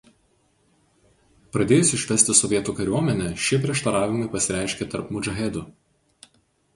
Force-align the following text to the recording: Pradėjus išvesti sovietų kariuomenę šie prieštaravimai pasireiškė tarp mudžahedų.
Pradėjus 1.57 1.91
išvesti 1.97 2.35
sovietų 2.39 2.73
kariuomenę 2.79 3.27
šie 3.49 3.59
prieštaravimai 3.65 4.31
pasireiškė 4.37 4.89
tarp 4.95 5.13
mudžahedų. 5.17 5.63